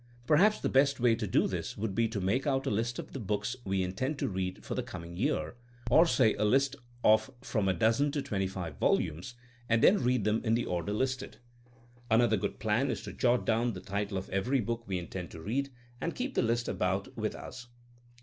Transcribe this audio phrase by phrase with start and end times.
[0.25, 3.11] Perhaps the best way to do this would be to make out a list of
[3.13, 5.57] the books we intend to read for the coming year,
[5.91, 9.35] or say a list of from a dozen to twenty five volumes,
[9.69, 11.37] and then read them in the order listed.
[12.09, 15.39] Another good plan is to jot down the title of every book we intend to
[15.39, 15.69] read,
[16.01, 17.67] and keep the list about with us.